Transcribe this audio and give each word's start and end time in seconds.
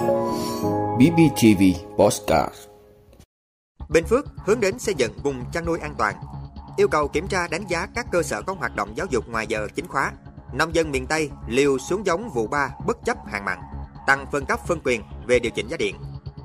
BBTV 0.00 1.62
Postcard 1.96 2.54
Bình 3.88 4.04
Phước 4.04 4.26
hướng 4.46 4.60
đến 4.60 4.78
xây 4.78 4.94
dựng 4.94 5.12
vùng 5.22 5.44
chăn 5.52 5.64
nuôi 5.64 5.78
an 5.78 5.94
toàn. 5.98 6.14
Yêu 6.76 6.88
cầu 6.88 7.08
kiểm 7.08 7.28
tra 7.28 7.48
đánh 7.48 7.66
giá 7.68 7.86
các 7.94 8.06
cơ 8.12 8.22
sở 8.22 8.42
có 8.42 8.52
hoạt 8.52 8.76
động 8.76 8.96
giáo 8.96 9.06
dục 9.10 9.28
ngoài 9.28 9.46
giờ 9.46 9.68
chính 9.74 9.88
khóa. 9.88 10.12
Nông 10.52 10.74
dân 10.74 10.90
miền 10.90 11.06
Tây 11.06 11.30
liều 11.48 11.78
xuống 11.78 12.06
giống 12.06 12.30
vụ 12.30 12.46
3 12.46 12.70
bất 12.86 13.04
chấp 13.04 13.16
hạn 13.26 13.44
mặn. 13.44 13.58
Tăng 14.06 14.26
phân 14.32 14.44
cấp 14.44 14.60
phân 14.66 14.80
quyền 14.84 15.02
về 15.26 15.38
điều 15.38 15.50
chỉnh 15.50 15.68
giá 15.68 15.76
điện. 15.76 15.96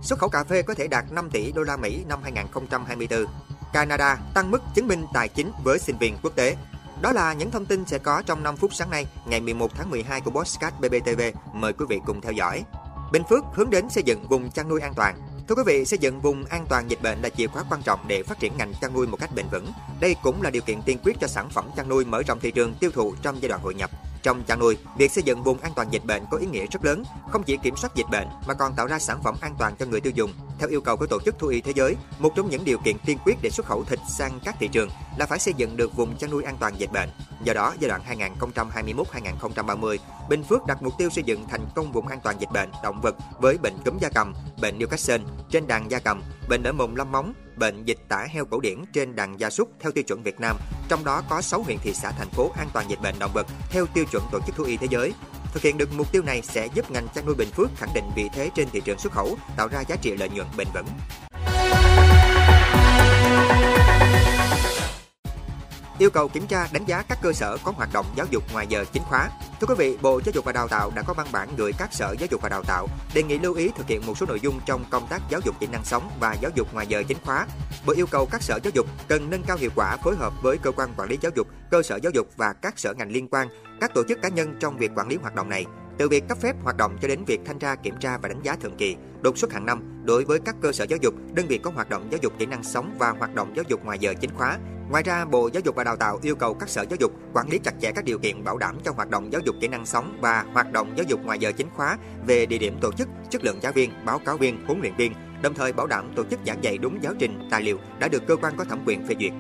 Xuất 0.02 0.20
khẩu 0.20 0.30
cà 0.30 0.44
phê 0.44 0.62
có 0.62 0.74
thể 0.74 0.88
đạt 0.88 1.12
5 1.12 1.30
tỷ 1.30 1.52
đô 1.52 1.64
la 1.64 1.78
Mỹ 1.78 2.04
năm 2.08 2.20
2024. 2.24 3.26
Canada 3.74 4.18
tăng 4.34 4.52
mức 4.52 4.62
chứng 4.76 4.88
minh 4.88 5.06
tài 5.14 5.28
chính 5.30 5.52
với 5.64 5.80
sinh 5.80 5.98
viên 5.98 6.18
quốc 6.24 6.36
tế. 6.36 6.56
Đó 7.02 7.12
là 7.12 7.34
những 7.34 7.52
thông 7.52 7.66
tin 7.66 7.86
sẽ 7.86 7.98
có 7.98 8.22
trong 8.26 8.44
5 8.44 8.58
phút 8.58 8.74
sáng 8.74 8.90
nay, 8.90 9.08
ngày 9.26 9.40
11 9.40 9.72
tháng 9.76 9.90
12 9.90 10.22
của 10.22 10.32
Postcard 10.32 10.76
BBTV. 10.80 11.22
Mời 11.54 11.74
quý 11.74 11.86
vị 11.90 12.00
cùng 12.06 12.22
theo 12.22 12.32
dõi. 12.32 12.64
Bình 13.16 13.24
Phước 13.30 13.44
hướng 13.54 13.70
đến 13.70 13.90
xây 13.90 14.04
dựng 14.04 14.28
vùng 14.28 14.52
chăn 14.52 14.70
nuôi 14.70 14.82
an 14.82 14.94
toàn. 14.96 15.16
Thưa 15.48 15.56
quý 15.56 15.64
vị, 15.66 15.86
xây 15.86 16.00
dựng 16.00 16.22
vùng 16.22 16.46
an 16.46 16.66
toàn 16.70 16.92
dịch 16.92 17.02
bệnh 17.02 17.22
là 17.22 17.30
chìa 17.30 17.48
khóa 17.48 17.64
quan 17.70 17.82
trọng 17.82 18.00
để 18.08 18.24
phát 18.24 18.40
triển 18.40 18.58
ngành 18.58 18.74
chăn 18.82 18.94
nuôi 18.94 19.08
một 19.08 19.18
cách 19.20 19.30
bền 19.36 19.46
vững. 19.52 19.72
Đây 20.00 20.16
cũng 20.24 20.42
là 20.42 20.50
điều 20.50 20.62
kiện 20.62 20.82
tiên 20.82 20.98
quyết 21.04 21.16
cho 21.22 21.28
sản 21.28 21.50
phẩm 21.50 21.70
chăn 21.76 21.90
nuôi 21.90 22.06
mở 22.06 22.22
rộng 22.28 22.40
thị 22.40 22.52
trường 22.52 22.74
tiêu 22.74 22.92
thụ 22.94 23.16
trong 23.22 23.42
giai 23.42 23.50
đoạn 23.50 23.62
hội 23.62 23.74
nhập. 23.74 23.92
Trong 24.24 24.44
chăn 24.44 24.60
nuôi, 24.60 24.78
việc 24.98 25.12
xây 25.12 25.24
dựng 25.24 25.44
vùng 25.44 25.60
an 25.60 25.72
toàn 25.76 25.94
dịch 25.94 26.06
bệnh 26.06 26.24
có 26.32 26.38
ý 26.38 26.48
nghĩa 26.48 26.66
rất 26.72 26.86
lớn, 26.86 27.04
không 27.30 27.44
chỉ 27.44 27.58
kiểm 27.58 27.76
soát 27.76 27.96
dịch 27.96 28.10
bệnh 28.12 28.28
mà 28.48 28.54
còn 28.54 28.74
tạo 28.76 28.88
ra 28.88 29.00
sản 29.00 29.24
phẩm 29.24 29.36
an 29.42 29.56
toàn 29.60 29.76
cho 29.80 29.86
người 29.86 30.02
tiêu 30.02 30.14
dùng. 30.16 30.34
Theo 30.60 30.70
yêu 30.70 30.82
cầu 30.82 30.98
của 30.98 31.08
Tổ 31.08 31.20
chức 31.26 31.40
Thú 31.40 31.48
y 31.48 31.62
Thế 31.62 31.72
giới, 31.76 31.96
một 32.20 32.34
trong 32.36 32.50
những 32.50 32.66
điều 32.66 32.78
kiện 32.78 32.96
tiên 33.06 33.18
quyết 33.26 33.36
để 33.42 33.50
xuất 33.50 33.66
khẩu 33.66 33.84
thịt 33.84 34.00
sang 34.18 34.40
các 34.44 34.56
thị 34.60 34.68
trường 34.68 34.90
là 35.18 35.26
phải 35.26 35.40
xây 35.40 35.54
dựng 35.58 35.78
được 35.78 35.96
vùng 35.96 36.18
chăn 36.18 36.32
nuôi 36.32 36.44
an 36.44 36.58
toàn 36.60 36.80
dịch 36.80 36.92
bệnh. 36.92 37.10
Do 37.44 37.54
đó, 37.54 37.74
giai 37.80 37.90
đoạn 37.90 38.02
2021-2030, 38.40 39.98
Bình 40.30 40.44
Phước 40.44 40.66
đặt 40.66 40.84
mục 40.84 40.94
tiêu 40.98 41.10
xây 41.10 41.24
dựng 41.24 41.48
thành 41.50 41.66
công 41.76 41.92
vùng 41.92 42.08
an 42.08 42.20
toàn 42.24 42.36
dịch 42.40 42.52
bệnh 42.52 42.70
động 42.84 43.02
vật 43.02 43.16
với 43.40 43.58
bệnh 43.58 43.74
cúm 43.86 43.98
gia 43.98 44.10
cầm, 44.10 44.34
bệnh 44.62 44.80
Newcastle 44.80 45.20
trên 45.50 45.68
đàn 45.68 45.92
gia 45.92 46.00
cầm, 46.00 46.24
bệnh 46.50 46.64
ở 46.64 46.72
mồm 46.72 46.96
lâm 46.96 47.12
móng, 47.12 47.34
bệnh 47.56 47.86
dịch 47.86 47.98
tả 48.10 48.28
heo 48.30 48.46
cổ 48.46 48.60
điển 48.60 48.84
trên 48.94 49.16
đàn 49.16 49.40
gia 49.40 49.50
súc 49.50 49.70
theo 49.80 49.92
tiêu 49.92 50.04
chuẩn 50.04 50.24
Việt 50.24 50.40
Nam, 50.40 50.58
trong 50.90 51.04
đó 51.04 51.22
có 51.30 51.42
6 51.42 51.64
huyện 51.64 51.78
thị 51.78 51.94
xã 51.94 52.12
thành 52.12 52.30
phố 52.30 52.52
an 52.58 52.68
toàn 52.74 52.90
dịch 52.90 53.02
bệnh 53.02 53.20
động 53.20 53.32
vật 53.34 53.48
theo 53.70 53.86
tiêu 53.94 54.06
chuẩn 54.12 54.24
Tổ 54.32 54.40
chức 54.46 54.56
Thú 54.56 54.64
y 54.64 54.78
Thế 54.78 54.88
giới. 54.90 55.14
Thực 55.54 55.64
hiện 55.64 55.78
được 55.78 55.90
mục 55.98 56.12
tiêu 56.12 56.22
này 56.22 56.42
sẽ 56.42 56.68
giúp 56.74 56.92
ngành 56.92 57.08
chăn 57.16 57.26
nuôi 57.26 57.36
Bình 57.36 57.50
Phước 57.50 57.70
khẳng 57.76 57.94
định 57.94 58.06
vị 58.16 58.30
thế 58.34 58.50
trên 58.56 58.70
thị 58.70 58.82
trường 58.86 59.00
xuất 59.00 59.14
khẩu, 59.14 59.38
tạo 59.58 59.68
ra 59.68 59.82
giá 59.82 59.96
trị 59.96 60.18
lợi 60.18 60.30
nhuận 60.30 60.48
bền 60.58 60.68
vững. 60.74 60.86
Yêu 66.00 66.10
cầu 66.10 66.28
kiểm 66.28 66.48
tra 66.48 66.68
đánh 66.72 66.86
giá 66.86 67.02
các 67.02 67.18
cơ 67.22 67.34
sở 67.34 67.58
có 67.64 67.72
hoạt 67.72 67.90
động 67.94 68.06
giáo 68.16 68.26
dục 68.30 68.44
ngoài 68.54 68.68
giờ 68.70 68.86
chính 68.94 69.04
khóa. 69.04 69.30
Thưa 69.62 69.68
quý 69.68 69.76
vị, 69.78 69.98
Bộ 70.02 70.22
Giáo 70.26 70.32
dục 70.36 70.46
và 70.46 70.52
Đào 70.52 70.68
tạo 70.68 70.92
đã 70.96 71.02
có 71.02 71.14
văn 71.14 71.28
bản 71.32 71.50
gửi 71.58 71.74
các 71.78 71.94
sở 71.94 72.16
giáo 72.20 72.28
dục 72.32 72.42
và 72.42 72.50
đào 72.50 72.64
tạo 72.64 72.88
đề 73.14 73.24
nghị 73.24 73.40
lưu 73.40 73.54
ý 73.54 73.70
thực 73.78 73.88
hiện 73.88 74.06
một 74.06 74.18
số 74.18 74.26
nội 74.26 74.40
dung 74.40 74.60
trong 74.66 74.86
công 74.90 75.08
tác 75.08 75.22
giáo 75.30 75.42
dục 75.44 75.56
kỹ 75.60 75.68
năng 75.72 75.86
sống 75.86 76.10
và 76.20 76.34
giáo 76.34 76.52
dục 76.56 76.74
ngoài 76.74 76.88
giờ 76.88 77.04
chính 77.08 77.18
khóa. 77.26 77.48
Bộ 77.86 77.94
yêu 77.94 78.08
cầu 78.08 78.28
các 78.32 78.42
sở 78.42 78.60
giáo 78.64 78.72
dục 78.76 78.88
cần 79.08 79.30
nâng 79.30 79.44
cao 79.44 79.58
hiệu 79.58 79.70
quả 79.76 79.98
phối 80.04 80.16
hợp 80.16 80.34
với 80.42 80.58
cơ 80.58 80.72
quan 80.72 80.94
quản 80.98 81.10
lý 81.10 81.18
giáo 81.22 81.32
dục, 81.36 81.48
cơ 81.72 81.82
sở 81.84 82.00
giáo 82.04 82.12
dục 82.12 82.28
và 82.38 82.54
các 82.54 82.80
sở 82.80 82.94
ngành 82.94 83.12
liên 83.12 83.28
quan, 83.32 83.48
các 83.82 83.94
tổ 83.94 84.04
chức 84.08 84.22
cá 84.22 84.30
nhân 84.30 84.56
trong 84.60 84.78
việc 84.78 84.92
quản 84.96 85.08
lý 85.08 85.16
hoạt 85.16 85.36
động 85.36 85.50
này. 85.50 85.66
Từ 85.98 86.10
việc 86.10 86.24
cấp 86.28 86.38
phép 86.42 86.56
hoạt 86.64 86.78
động 86.78 86.98
cho 87.02 87.08
đến 87.08 87.26
việc 87.26 87.42
thanh 87.46 87.60
tra, 87.60 87.76
kiểm 87.76 87.96
tra 88.00 88.18
và 88.18 88.30
đánh 88.30 88.42
giá 88.44 88.56
thường 88.56 88.76
kỳ, 88.78 88.96
đột 89.22 89.38
xuất 89.38 89.54
hàng 89.54 89.66
năm 89.66 90.04
đối 90.04 90.26
với 90.26 90.40
các 90.40 90.56
cơ 90.62 90.72
sở 90.72 90.86
giáo 90.90 91.00
dục, 91.02 91.14
đơn 91.34 91.46
vị 91.48 91.58
có 91.58 91.72
hoạt 91.76 91.90
động 91.90 92.08
giáo 92.12 92.20
dục 92.22 92.34
kỹ 92.40 92.46
năng 92.46 92.64
sống 92.64 92.96
và 93.00 93.10
hoạt 93.10 93.36
động 93.36 93.54
giáo 93.56 93.66
dục 93.68 93.86
ngoài 93.86 94.00
giờ 94.00 94.14
chính 94.22 94.30
khóa. 94.34 94.58
Ngoài 94.90 95.04
ra, 95.04 95.26
Bộ 95.26 95.50
Giáo 95.54 95.62
dục 95.66 95.76
và 95.76 95.84
Đào 95.84 95.96
tạo 95.96 96.20
yêu 96.22 96.36
cầu 96.36 96.54
các 96.54 96.70
sở 96.70 96.86
giáo 96.90 96.98
dục 97.00 97.12
quản 97.34 97.50
lý 97.50 97.58
chặt 97.58 97.74
chẽ 97.82 97.92
các 97.92 98.06
điều 98.06 98.20
kiện 98.20 98.44
bảo 98.44 98.58
đảm 98.58 98.78
cho 98.84 98.92
hoạt 98.92 99.10
động 99.10 99.32
giáo 99.32 99.42
dục 99.46 99.56
kỹ 99.62 99.68
năng 99.68 99.86
sống 99.86 100.18
và 100.22 100.46
hoạt 100.54 100.72
động 100.72 100.94
giáo 100.96 101.06
dục 101.08 101.26
ngoài 101.26 101.40
giờ 101.40 101.52
chính 101.52 101.68
khóa 101.76 101.98
về 102.28 102.46
địa 102.46 102.58
điểm 102.58 102.78
tổ 102.82 102.92
chức, 102.92 103.08
chất 103.30 103.44
lượng 103.44 103.58
giáo 103.62 103.72
viên, 103.72 103.92
báo 104.06 104.20
cáo 104.26 104.38
viên, 104.38 104.66
huấn 104.66 104.82
luyện 104.82 104.96
viên, 104.96 105.14
đồng 105.42 105.54
thời 105.54 105.74
bảo 105.74 105.88
đảm 105.88 106.12
tổ 106.16 106.24
chức 106.24 106.40
giảng 106.48 106.64
dạy 106.64 106.78
đúng 106.78 107.04
giáo 107.04 107.14
trình, 107.20 107.48
tài 107.52 107.62
liệu 107.62 107.80
đã 108.00 108.08
được 108.08 108.28
cơ 108.28 108.36
quan 108.36 108.54
có 108.58 108.64
thẩm 108.64 108.80
quyền 108.86 109.08
phê 109.08 109.16
duyệt. 109.20 109.32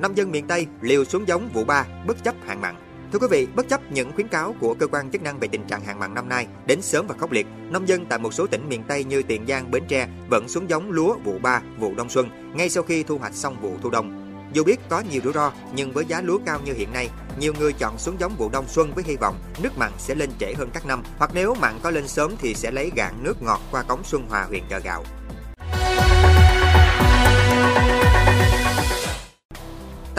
Nông 0.00 0.16
dân 0.16 0.30
miền 0.30 0.46
Tây 0.46 0.66
liều 0.80 1.04
xuống 1.04 1.28
giống 1.28 1.48
vụ 1.52 1.64
3 1.64 1.86
bất 2.06 2.24
chấp 2.24 2.34
hạn 2.46 2.60
mặn. 2.60 2.74
Thưa 3.12 3.18
quý 3.18 3.26
vị, 3.30 3.46
bất 3.54 3.68
chấp 3.68 3.92
những 3.92 4.12
khuyến 4.12 4.28
cáo 4.28 4.54
của 4.60 4.74
cơ 4.74 4.86
quan 4.86 5.10
chức 5.10 5.22
năng 5.22 5.38
về 5.38 5.48
tình 5.48 5.66
trạng 5.66 5.84
hạn 5.84 5.98
mặn 5.98 6.14
năm 6.14 6.28
nay 6.28 6.46
đến 6.66 6.82
sớm 6.82 7.06
và 7.06 7.14
khốc 7.18 7.32
liệt, 7.32 7.46
nông 7.70 7.88
dân 7.88 8.06
tại 8.06 8.18
một 8.18 8.34
số 8.34 8.46
tỉnh 8.46 8.68
miền 8.68 8.82
Tây 8.88 9.04
như 9.04 9.22
Tiền 9.22 9.46
Giang, 9.48 9.70
Bến 9.70 9.82
Tre 9.88 10.08
vẫn 10.30 10.48
xuống 10.48 10.70
giống 10.70 10.90
lúa 10.90 11.16
vụ 11.24 11.38
3, 11.42 11.62
vụ 11.78 11.94
đông 11.94 12.08
xuân 12.08 12.28
ngay 12.54 12.68
sau 12.68 12.82
khi 12.82 13.02
thu 13.02 13.18
hoạch 13.18 13.34
xong 13.34 13.56
vụ 13.60 13.76
thu 13.82 13.90
đông. 13.90 14.26
Dù 14.52 14.64
biết 14.64 14.80
có 14.88 15.02
nhiều 15.10 15.20
rủi 15.24 15.32
ro, 15.32 15.52
nhưng 15.74 15.92
với 15.92 16.04
giá 16.04 16.20
lúa 16.20 16.38
cao 16.46 16.60
như 16.64 16.72
hiện 16.72 16.92
nay, 16.92 17.08
nhiều 17.38 17.54
người 17.58 17.72
chọn 17.72 17.98
xuống 17.98 18.16
giống 18.20 18.36
vụ 18.38 18.48
đông 18.52 18.68
xuân 18.68 18.92
với 18.94 19.04
hy 19.06 19.16
vọng 19.16 19.36
nước 19.62 19.78
mặn 19.78 19.92
sẽ 19.98 20.14
lên 20.14 20.30
trễ 20.38 20.54
hơn 20.54 20.70
các 20.74 20.86
năm, 20.86 21.02
hoặc 21.18 21.30
nếu 21.34 21.54
mặn 21.54 21.74
có 21.82 21.90
lên 21.90 22.08
sớm 22.08 22.34
thì 22.38 22.54
sẽ 22.54 22.70
lấy 22.70 22.90
gạn 22.96 23.14
nước 23.22 23.42
ngọt 23.42 23.60
qua 23.70 23.82
cống 23.82 24.04
Xuân 24.04 24.26
Hòa 24.28 24.44
huyện 24.44 24.62
chợ 24.70 24.78
gạo. 24.78 25.04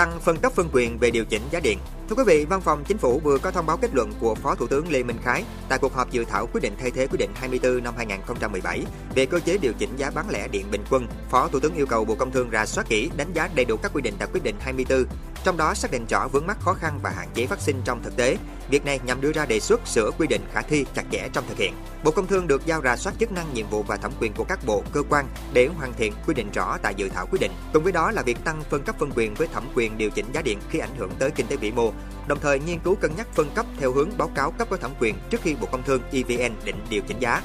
Tăng 0.01 0.19
phân 0.19 0.37
cấp 0.37 0.53
phân 0.53 0.69
quyền 0.73 0.97
về 0.97 1.11
điều 1.11 1.25
chỉnh 1.25 1.41
giá 1.51 1.59
điện. 1.59 1.77
Thưa 2.09 2.15
quý 2.15 2.23
vị, 2.27 2.45
Văn 2.45 2.61
phòng 2.61 2.83
Chính 2.83 2.97
phủ 2.97 3.19
vừa 3.23 3.37
có 3.37 3.51
thông 3.51 3.65
báo 3.65 3.77
kết 3.77 3.89
luận 3.93 4.13
của 4.19 4.35
Phó 4.35 4.55
Thủ 4.55 4.67
tướng 4.67 4.91
Lê 4.91 5.03
Minh 5.03 5.17
Khái 5.23 5.43
tại 5.69 5.79
cuộc 5.79 5.93
họp 5.93 6.11
dự 6.11 6.25
thảo 6.25 6.47
quyết 6.53 6.61
định 6.61 6.73
thay 6.79 6.91
thế 6.91 7.07
quyết 7.07 7.17
định 7.19 7.29
24 7.35 7.83
năm 7.83 7.93
2017 7.97 8.83
về 9.15 9.25
cơ 9.25 9.39
chế 9.39 9.57
điều 9.57 9.73
chỉnh 9.73 9.89
giá 9.97 10.11
bán 10.15 10.29
lẻ 10.29 10.47
điện 10.47 10.65
bình 10.71 10.83
quân. 10.89 11.07
Phó 11.29 11.47
Thủ 11.47 11.59
tướng 11.59 11.75
yêu 11.75 11.85
cầu 11.85 12.05
Bộ 12.05 12.15
Công 12.15 12.31
Thương 12.31 12.49
rà 12.51 12.65
soát 12.65 12.89
kỹ, 12.89 13.09
đánh 13.17 13.33
giá 13.33 13.49
đầy 13.55 13.65
đủ 13.65 13.77
các 13.77 13.91
quy 13.93 14.01
định 14.01 14.13
tại 14.19 14.27
quyết 14.33 14.43
định 14.43 14.55
24, 14.59 15.05
trong 15.43 15.57
đó 15.57 15.73
xác 15.73 15.91
định 15.91 16.05
rõ 16.09 16.27
vướng 16.27 16.47
mắc 16.47 16.57
khó 16.59 16.73
khăn 16.73 16.99
và 17.03 17.09
hạn 17.09 17.27
chế 17.33 17.45
phát 17.45 17.59
sinh 17.61 17.81
trong 17.85 18.03
thực 18.03 18.15
tế. 18.15 18.37
Việc 18.69 18.85
này 18.85 18.99
nhằm 19.05 19.21
đưa 19.21 19.31
ra 19.31 19.45
đề 19.45 19.59
xuất 19.59 19.87
sửa 19.87 20.11
quy 20.17 20.27
định 20.27 20.41
khả 20.53 20.61
thi 20.61 20.85
chặt 20.95 21.03
chẽ 21.11 21.29
trong 21.33 21.43
thực 21.47 21.57
hiện. 21.57 21.73
Bộ 22.03 22.11
Công 22.11 22.27
Thương 22.27 22.47
được 22.47 22.65
giao 22.65 22.81
rà 22.81 22.95
soát 22.95 23.13
chức 23.19 23.31
năng, 23.31 23.53
nhiệm 23.53 23.69
vụ 23.69 23.83
và 23.83 23.97
thẩm 23.97 24.11
quyền 24.19 24.33
của 24.33 24.43
các 24.43 24.59
bộ, 24.65 24.83
cơ 24.91 25.03
quan 25.09 25.25
để 25.53 25.67
hoàn 25.77 25.93
thiện 25.93 26.13
quy 26.27 26.33
định 26.33 26.51
rõ 26.51 26.77
tại 26.81 26.95
dự 26.95 27.09
thảo 27.09 27.27
quyết 27.31 27.39
định. 27.39 27.51
Cùng 27.73 27.83
với 27.83 27.91
đó 27.91 28.11
là 28.11 28.21
việc 28.21 28.43
tăng 28.43 28.63
phân 28.69 28.83
cấp 28.83 28.95
phân 28.99 29.11
quyền 29.15 29.33
với 29.33 29.47
thẩm 29.47 29.67
quyền 29.75 29.97
điều 29.97 30.09
chỉnh 30.09 30.25
giá 30.33 30.41
điện 30.41 30.59
khi 30.69 30.79
ảnh 30.79 30.95
hưởng 30.97 31.11
tới 31.19 31.31
kinh 31.31 31.47
tế 31.47 31.55
vĩ 31.55 31.71
mô, 31.71 31.91
đồng 32.27 32.39
thời 32.39 32.59
nghiên 32.59 32.79
cứu 32.79 32.95
cân 32.95 33.11
nhắc 33.17 33.27
phân 33.33 33.49
cấp 33.55 33.65
theo 33.79 33.91
hướng 33.91 34.09
báo 34.17 34.31
cáo 34.35 34.51
cấp 34.51 34.67
có 34.71 34.77
thẩm 34.77 34.91
quyền 34.99 35.15
trước 35.29 35.41
khi 35.41 35.55
Bộ 35.55 35.67
Công 35.71 35.83
Thương 35.83 36.01
EVN 36.11 36.53
định 36.63 36.85
điều 36.89 37.01
chỉnh 37.07 37.19
giá. 37.19 37.41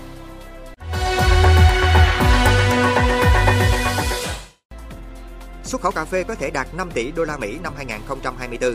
Xuất 5.67 5.81
khẩu 5.81 5.93
cà 5.93 6.05
phê 6.05 6.25
có 6.25 6.35
thể 6.35 6.51
đạt 6.51 6.75
5 6.75 6.91
tỷ 6.95 7.13
đô 7.13 7.25
la 7.25 7.37
Mỹ 7.37 7.59
năm 7.63 7.73
2024. 7.77 8.75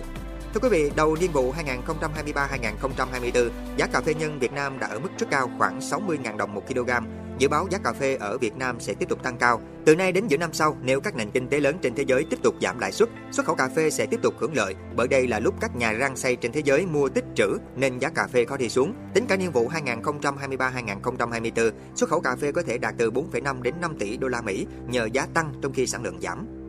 Thưa 0.53 0.59
quý 0.61 0.69
vị, 0.69 0.91
đầu 0.95 1.15
niên 1.15 1.31
vụ 1.31 1.53
2023-2024, 1.53 3.49
giá 3.77 3.87
cà 3.87 4.01
phê 4.01 4.13
nhân 4.13 4.39
Việt 4.39 4.53
Nam 4.53 4.79
đã 4.79 4.87
ở 4.87 4.99
mức 4.99 5.09
rất 5.17 5.27
cao 5.31 5.51
khoảng 5.57 5.79
60.000 5.79 6.37
đồng 6.37 6.53
một 6.53 6.67
kg. 6.67 6.89
Dự 7.37 7.47
báo 7.47 7.67
giá 7.69 7.77
cà 7.83 7.93
phê 7.93 8.15
ở 8.15 8.37
Việt 8.37 8.55
Nam 8.55 8.79
sẽ 8.79 8.93
tiếp 8.93 9.09
tục 9.09 9.23
tăng 9.23 9.37
cao. 9.37 9.61
Từ 9.85 9.95
nay 9.95 10.11
đến 10.11 10.27
giữa 10.27 10.37
năm 10.37 10.53
sau, 10.53 10.77
nếu 10.81 11.01
các 11.01 11.15
nền 11.15 11.31
kinh 11.31 11.47
tế 11.47 11.59
lớn 11.59 11.77
trên 11.81 11.95
thế 11.95 12.03
giới 12.07 12.25
tiếp 12.29 12.39
tục 12.43 12.55
giảm 12.61 12.79
lãi 12.79 12.91
suất, 12.91 13.09
xuất 13.31 13.45
khẩu 13.45 13.55
cà 13.55 13.69
phê 13.75 13.89
sẽ 13.89 14.05
tiếp 14.05 14.19
tục 14.23 14.33
hưởng 14.39 14.55
lợi, 14.55 14.75
bởi 14.95 15.07
đây 15.07 15.27
là 15.27 15.39
lúc 15.39 15.55
các 15.61 15.75
nhà 15.75 15.93
rang 15.99 16.15
xay 16.15 16.35
trên 16.35 16.51
thế 16.51 16.61
giới 16.65 16.85
mua 16.85 17.09
tích 17.09 17.25
trữ 17.35 17.57
nên 17.75 17.99
giá 17.99 18.09
cà 18.09 18.27
phê 18.27 18.45
khó 18.45 18.57
đi 18.57 18.69
xuống. 18.69 18.93
Tính 19.13 19.25
cả 19.27 19.35
niên 19.35 19.51
vụ 19.51 19.69
2023-2024, 19.69 21.71
xuất 21.95 22.09
khẩu 22.09 22.21
cà 22.21 22.35
phê 22.35 22.51
có 22.51 22.61
thể 22.61 22.77
đạt 22.77 22.95
từ 22.97 23.11
4,5 23.11 23.61
đến 23.61 23.73
5 23.81 23.95
tỷ 23.99 24.17
đô 24.17 24.27
la 24.27 24.41
Mỹ 24.41 24.65
nhờ 24.87 25.09
giá 25.13 25.27
tăng 25.33 25.53
trong 25.61 25.73
khi 25.73 25.87
sản 25.87 26.03
lượng 26.03 26.21
giảm. 26.21 26.60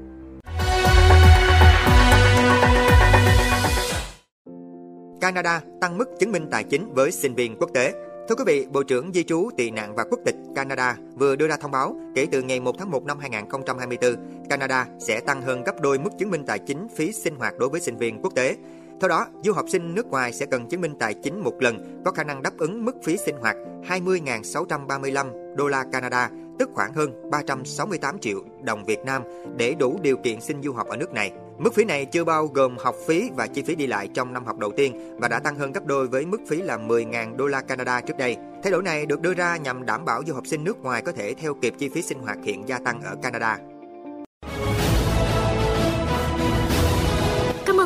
Canada 5.34 5.60
tăng 5.80 5.98
mức 5.98 6.04
chứng 6.18 6.32
minh 6.32 6.48
tài 6.50 6.64
chính 6.64 6.94
với 6.94 7.12
sinh 7.12 7.34
viên 7.34 7.56
quốc 7.56 7.70
tế. 7.74 7.94
Thưa 8.28 8.34
quý 8.34 8.44
vị, 8.46 8.66
Bộ 8.70 8.82
trưởng 8.82 9.12
Di 9.12 9.24
trú, 9.24 9.50
Tị 9.56 9.70
nạn 9.70 9.94
và 9.94 10.04
Quốc 10.10 10.20
tịch 10.24 10.34
Canada 10.54 10.96
vừa 11.14 11.36
đưa 11.36 11.48
ra 11.48 11.56
thông 11.56 11.70
báo 11.70 11.96
kể 12.14 12.26
từ 12.32 12.42
ngày 12.42 12.60
1 12.60 12.78
tháng 12.78 12.90
1 12.90 13.04
năm 13.04 13.18
2024, 13.18 14.16
Canada 14.48 14.86
sẽ 14.98 15.20
tăng 15.20 15.42
hơn 15.42 15.64
gấp 15.64 15.80
đôi 15.80 15.98
mức 15.98 16.10
chứng 16.18 16.30
minh 16.30 16.44
tài 16.46 16.58
chính 16.58 16.88
phí 16.96 17.12
sinh 17.12 17.36
hoạt 17.36 17.58
đối 17.58 17.68
với 17.68 17.80
sinh 17.80 17.96
viên 17.96 18.22
quốc 18.22 18.34
tế. 18.34 18.56
Theo 19.00 19.08
đó, 19.08 19.26
du 19.44 19.52
học 19.52 19.64
sinh 19.68 19.94
nước 19.94 20.06
ngoài 20.06 20.32
sẽ 20.32 20.46
cần 20.46 20.68
chứng 20.68 20.80
minh 20.80 20.94
tài 20.98 21.14
chính 21.14 21.40
một 21.44 21.62
lần 21.62 22.02
có 22.04 22.10
khả 22.10 22.24
năng 22.24 22.42
đáp 22.42 22.58
ứng 22.58 22.84
mức 22.84 22.96
phí 23.04 23.16
sinh 23.16 23.36
hoạt 23.36 23.56
20.635 23.88 25.56
đô 25.56 25.68
la 25.68 25.84
Canada 25.92 26.30
tức 26.58 26.70
khoảng 26.74 26.94
hơn 26.94 27.30
368 27.30 28.18
triệu 28.18 28.38
đồng 28.62 28.84
Việt 28.84 29.04
Nam 29.04 29.22
để 29.56 29.74
đủ 29.78 29.98
điều 30.02 30.16
kiện 30.16 30.40
xin 30.40 30.62
du 30.62 30.72
học 30.72 30.88
ở 30.88 30.96
nước 30.96 31.12
này. 31.12 31.32
Mức 31.58 31.74
phí 31.74 31.84
này 31.84 32.04
chưa 32.04 32.24
bao 32.24 32.46
gồm 32.46 32.76
học 32.78 32.94
phí 33.06 33.30
và 33.36 33.46
chi 33.46 33.62
phí 33.62 33.74
đi 33.74 33.86
lại 33.86 34.08
trong 34.14 34.32
năm 34.32 34.44
học 34.44 34.58
đầu 34.58 34.72
tiên 34.76 35.16
và 35.18 35.28
đã 35.28 35.38
tăng 35.38 35.56
hơn 35.56 35.72
gấp 35.72 35.86
đôi 35.86 36.08
với 36.08 36.26
mức 36.26 36.40
phí 36.48 36.62
là 36.62 36.78
10.000 36.78 37.36
đô 37.36 37.46
la 37.46 37.60
Canada 37.60 38.00
trước 38.00 38.16
đây. 38.18 38.36
Thay 38.62 38.72
đổi 38.72 38.82
này 38.82 39.06
được 39.06 39.20
đưa 39.20 39.34
ra 39.34 39.56
nhằm 39.56 39.86
đảm 39.86 40.04
bảo 40.04 40.22
du 40.26 40.34
học 40.34 40.46
sinh 40.46 40.64
nước 40.64 40.82
ngoài 40.82 41.02
có 41.02 41.12
thể 41.12 41.34
theo 41.34 41.54
kịp 41.54 41.74
chi 41.78 41.88
phí 41.88 42.02
sinh 42.02 42.18
hoạt 42.18 42.38
hiện 42.44 42.68
gia 42.68 42.78
tăng 42.78 43.02
ở 43.02 43.16
Canada. 43.22 43.58